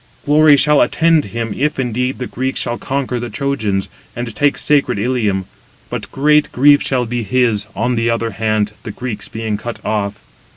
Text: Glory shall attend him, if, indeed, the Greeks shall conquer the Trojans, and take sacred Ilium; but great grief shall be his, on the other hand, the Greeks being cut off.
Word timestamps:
Glory 0.25 0.57
shall 0.57 0.81
attend 0.81 1.25
him, 1.25 1.53
if, 1.55 1.77
indeed, 1.77 2.17
the 2.17 2.25
Greeks 2.25 2.59
shall 2.61 2.79
conquer 2.79 3.19
the 3.19 3.29
Trojans, 3.29 3.87
and 4.15 4.35
take 4.35 4.57
sacred 4.57 4.97
Ilium; 4.97 5.45
but 5.91 6.11
great 6.11 6.51
grief 6.51 6.81
shall 6.81 7.05
be 7.05 7.21
his, 7.21 7.67
on 7.75 7.93
the 7.93 8.09
other 8.09 8.31
hand, 8.31 8.73
the 8.81 8.89
Greeks 8.89 9.27
being 9.27 9.57
cut 9.57 9.79
off. 9.85 10.19